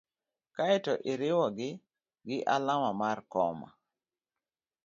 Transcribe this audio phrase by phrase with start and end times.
[0.55, 1.69] kae to iriwogi
[2.27, 3.69] gi alama mar koma.